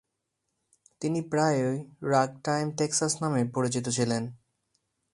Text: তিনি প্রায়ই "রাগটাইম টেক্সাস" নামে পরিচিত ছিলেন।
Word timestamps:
তিনি 1.01 1.19
প্রায়ই 1.21 1.77
"রাগটাইম 2.03 2.67
টেক্সাস" 2.71 3.13
নামে 3.21 3.41
পরিচিত 3.55 3.85
ছিলেন। 3.89 4.23